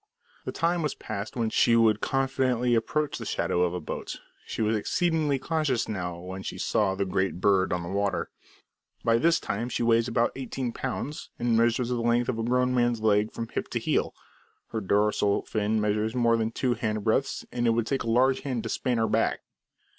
The 0.45 0.51
time 0.51 0.81
was 0.81 0.95
past 0.95 1.35
when 1.35 1.51
she 1.51 1.75
would 1.75 2.01
confidently 2.01 2.73
approach 2.73 3.19
the 3.19 3.23
shadow 3.25 3.61
of 3.61 3.75
a 3.75 3.79
boat, 3.79 4.19
she 4.47 4.63
was 4.63 4.75
exceedingly 4.75 5.37
cautious 5.37 5.87
now 5.87 6.17
when 6.19 6.41
she 6.41 6.57
saw 6.57 6.95
the 6.95 7.05
"great 7.05 7.39
bird" 7.39 7.71
on 7.71 7.83
the 7.83 7.89
water. 7.89 8.31
By 9.03 9.19
this 9.19 9.39
time 9.39 9.69
she 9.69 9.83
weighs 9.83 10.07
about 10.07 10.31
eighteen 10.35 10.71
pounds, 10.71 11.29
and 11.37 11.55
measures 11.55 11.89
the 11.89 12.01
length 12.01 12.29
of 12.29 12.39
a 12.39 12.43
grown 12.43 12.73
man's 12.73 13.01
leg 13.01 13.31
from 13.31 13.47
hip 13.49 13.67
to 13.67 13.79
heel; 13.79 14.15
her 14.69 14.81
dorsal 14.81 15.43
fin 15.45 15.79
measures 15.79 16.15
more 16.15 16.35
than 16.35 16.49
two 16.49 16.73
hand 16.73 17.03
breadths, 17.03 17.45
and 17.51 17.67
it 17.67 17.75
would 17.75 17.85
take 17.85 18.01
a 18.01 18.09
large 18.09 18.39
hand 18.41 18.63
to 18.63 18.69
span 18.69 18.97
her 18.97 19.07
back. 19.07 19.41